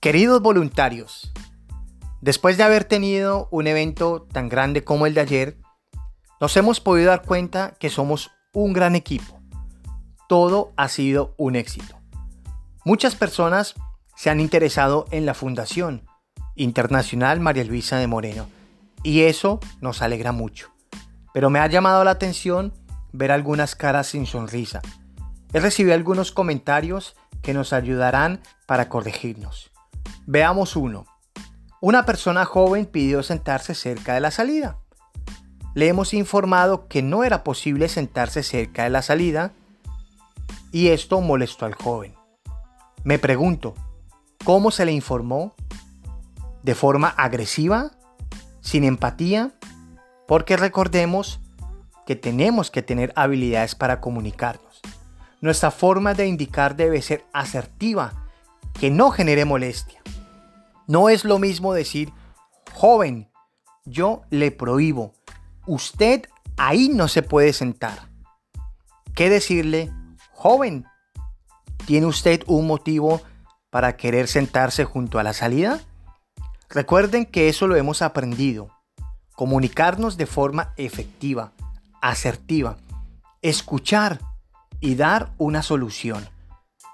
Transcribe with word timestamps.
Queridos 0.00 0.40
voluntarios, 0.40 1.32
después 2.20 2.56
de 2.56 2.62
haber 2.62 2.84
tenido 2.84 3.48
un 3.50 3.66
evento 3.66 4.28
tan 4.32 4.48
grande 4.48 4.84
como 4.84 5.06
el 5.06 5.14
de 5.14 5.22
ayer, 5.22 5.58
nos 6.40 6.56
hemos 6.56 6.78
podido 6.78 7.08
dar 7.08 7.22
cuenta 7.22 7.74
que 7.80 7.90
somos 7.90 8.30
un 8.52 8.72
gran 8.74 8.94
equipo. 8.94 9.40
Todo 10.28 10.72
ha 10.76 10.86
sido 10.86 11.34
un 11.36 11.56
éxito. 11.56 11.98
Muchas 12.84 13.16
personas 13.16 13.74
se 14.14 14.30
han 14.30 14.38
interesado 14.38 15.06
en 15.10 15.26
la 15.26 15.34
Fundación 15.34 16.04
Internacional 16.54 17.40
María 17.40 17.64
Luisa 17.64 17.96
de 17.96 18.06
Moreno 18.06 18.46
y 19.02 19.22
eso 19.22 19.58
nos 19.80 20.00
alegra 20.00 20.30
mucho. 20.30 20.70
Pero 21.34 21.50
me 21.50 21.58
ha 21.58 21.66
llamado 21.66 22.04
la 22.04 22.12
atención 22.12 22.72
ver 23.12 23.32
algunas 23.32 23.74
caras 23.74 24.06
sin 24.06 24.26
sonrisa. 24.26 24.80
He 25.52 25.58
recibido 25.58 25.96
algunos 25.96 26.30
comentarios 26.30 27.16
que 27.42 27.52
nos 27.52 27.72
ayudarán 27.72 28.42
para 28.66 28.88
corregirnos. 28.88 29.72
Veamos 30.30 30.76
uno. 30.76 31.06
Una 31.80 32.04
persona 32.04 32.44
joven 32.44 32.84
pidió 32.84 33.22
sentarse 33.22 33.74
cerca 33.74 34.12
de 34.12 34.20
la 34.20 34.30
salida. 34.30 34.76
Le 35.74 35.88
hemos 35.88 36.12
informado 36.12 36.86
que 36.86 37.00
no 37.00 37.24
era 37.24 37.42
posible 37.42 37.88
sentarse 37.88 38.42
cerca 38.42 38.84
de 38.84 38.90
la 38.90 39.00
salida 39.00 39.52
y 40.70 40.88
esto 40.88 41.22
molestó 41.22 41.64
al 41.64 41.72
joven. 41.72 42.14
Me 43.04 43.18
pregunto, 43.18 43.72
¿cómo 44.44 44.70
se 44.70 44.84
le 44.84 44.92
informó? 44.92 45.54
¿De 46.62 46.74
forma 46.74 47.08
agresiva? 47.08 47.92
¿Sin 48.60 48.84
empatía? 48.84 49.52
Porque 50.26 50.58
recordemos 50.58 51.40
que 52.04 52.16
tenemos 52.16 52.70
que 52.70 52.82
tener 52.82 53.14
habilidades 53.16 53.74
para 53.74 54.02
comunicarnos. 54.02 54.82
Nuestra 55.40 55.70
forma 55.70 56.12
de 56.12 56.26
indicar 56.26 56.76
debe 56.76 57.00
ser 57.00 57.24
asertiva, 57.32 58.26
que 58.74 58.90
no 58.90 59.10
genere 59.10 59.46
molestia. 59.46 60.02
No 60.88 61.10
es 61.10 61.26
lo 61.26 61.38
mismo 61.38 61.74
decir, 61.74 62.14
joven, 62.72 63.30
yo 63.84 64.22
le 64.30 64.50
prohíbo, 64.50 65.12
usted 65.66 66.22
ahí 66.56 66.88
no 66.88 67.08
se 67.08 67.22
puede 67.22 67.52
sentar. 67.52 68.08
¿Qué 69.14 69.28
decirle, 69.28 69.92
joven? 70.32 70.86
¿Tiene 71.84 72.06
usted 72.06 72.42
un 72.46 72.66
motivo 72.66 73.20
para 73.68 73.98
querer 73.98 74.28
sentarse 74.28 74.86
junto 74.86 75.18
a 75.18 75.22
la 75.22 75.34
salida? 75.34 75.78
Recuerden 76.70 77.26
que 77.26 77.50
eso 77.50 77.66
lo 77.66 77.76
hemos 77.76 78.00
aprendido. 78.00 78.70
Comunicarnos 79.36 80.16
de 80.16 80.24
forma 80.24 80.72
efectiva, 80.78 81.52
asertiva, 82.00 82.78
escuchar 83.42 84.20
y 84.80 84.94
dar 84.94 85.32
una 85.36 85.62
solución. 85.62 86.26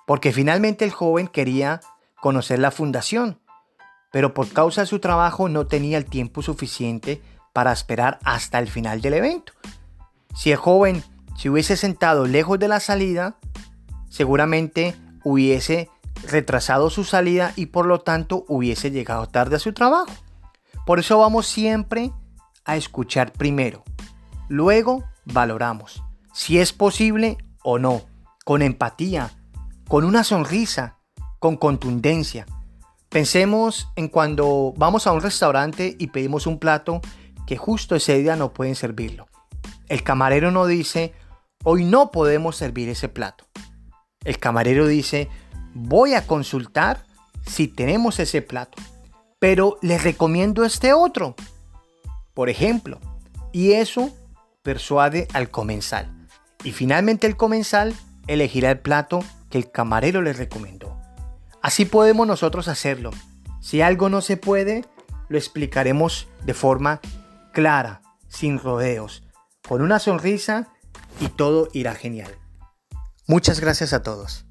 Porque 0.05 0.33
finalmente 0.33 0.85
el 0.85 0.91
joven 0.91 1.29
quería 1.29 1.81
conocer 2.21 2.59
la 2.59 2.73
fundación, 2.73 3.39
pero 4.15 4.33
por 4.33 4.49
causa 4.51 4.83
de 4.83 4.87
su 4.87 5.01
trabajo 5.01 5.49
no 5.49 5.67
tenía 5.67 5.99
el 5.99 6.05
tiempo 6.05 6.41
suficiente 6.41 7.21
para 7.53 7.73
esperar 7.73 8.21
hasta 8.23 8.61
el 8.61 8.69
final 8.69 9.01
del 9.01 9.15
evento. 9.15 9.55
Si 10.37 10.53
el 10.53 10.57
joven 10.57 11.03
se 11.37 11.51
hubiese 11.51 11.77
sentado 11.77 12.25
lejos 12.25 12.61
de 12.61 12.69
la 12.69 12.79
salida, 12.79 13.39
seguramente 14.09 14.95
hubiese 15.25 15.91
retrasado 16.29 16.91
su 16.91 17.03
salida 17.03 17.55
y 17.57 17.67
por 17.67 17.87
lo 17.87 18.03
tanto 18.03 18.45
hubiese 18.47 18.93
llegado 18.93 19.27
tarde 19.27 19.57
a 19.57 19.59
su 19.59 19.73
trabajo. 19.73 20.13
Por 20.87 21.01
eso 21.01 21.19
vamos 21.19 21.49
siempre 21.49 22.13
a 22.65 22.77
escuchar 22.77 23.33
primero. 23.33 23.83
Luego 24.49 25.03
valoramos 25.25 26.05
si 26.33 26.61
es 26.61 26.73
posible 26.73 27.37
o 27.65 27.81
no, 27.81 28.03
con 28.45 28.63
empatía, 28.63 29.33
con 29.89 30.05
una 30.05 30.23
sonrisa, 30.23 30.99
con 31.41 31.57
contundencia. 31.57 32.47
Pensemos 33.15 33.93
en 33.95 34.09
cuando 34.09 34.75
vamos 34.77 35.07
a 35.07 35.13
un 35.13 35.21
restaurante 35.21 35.95
y 36.01 36.09
pedimos 36.09 36.49
un 36.49 36.59
plato 36.59 37.01
que 37.47 37.57
justo 37.57 37.95
ese 37.95 38.19
día 38.19 38.35
no 38.35 38.53
pueden 38.53 38.75
servirlo. 38.75 39.29
El 39.87 40.03
camarero 40.03 40.51
no 40.51 40.67
dice, 40.67 41.15
hoy 41.63 41.85
no 41.85 42.11
podemos 42.11 42.57
servir 42.57 42.89
ese 42.89 43.09
plato. 43.09 43.45
El 44.25 44.41
camarero 44.41 44.89
dice, 44.89 45.29
voy 45.75 46.15
a 46.15 46.27
consultar 46.27 47.07
si 47.47 47.69
tenemos 47.69 48.19
ese 48.19 48.43
plato, 48.43 48.83
pero 49.39 49.79
les 49.81 50.03
recomiendo 50.03 50.65
este 50.65 50.93
otro. 50.93 51.37
Por 52.35 52.51
ejemplo, 52.51 52.99
y 53.53 53.75
eso 53.75 54.11
persuade 54.65 55.29
al 55.35 55.51
comensal. 55.51 56.11
Y 56.65 56.73
finalmente 56.73 57.29
el 57.29 57.37
comensal 57.37 57.95
elegirá 58.27 58.73
el 58.73 58.81
plato 58.81 59.21
que 59.51 59.59
el 59.59 59.71
camarero 59.71 60.21
le 60.21 60.33
recomendó. 60.33 60.94
Así 61.65 61.87
podemos 61.87 62.27
nosotros 62.27 62.69
hacerlo. 62.69 63.11
Si 63.63 63.81
algo 63.81 64.11
no 64.11 64.21
se 64.21 64.37
puede, 64.37 64.85
lo 65.31 65.39
explicaremos 65.39 66.29
de 66.45 66.53
forma 66.53 67.01
clara, 67.55 68.03
sin 68.29 68.59
rodeos, 68.59 69.23
con 69.67 69.81
una 69.81 69.99
sonrisa 69.99 70.69
y 71.21 71.29
todo 71.29 71.69
irá 71.73 71.95
genial. 71.95 72.37
Muchas 73.27 73.61
gracias 73.61 73.95
a 73.95 74.03
todos. 74.03 74.45